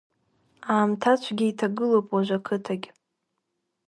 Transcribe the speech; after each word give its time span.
Аамҭацәгьа 0.73 1.45
иҭагылоуп 1.51 2.07
уажә 2.13 2.33
ақыҭагь… 2.37 2.87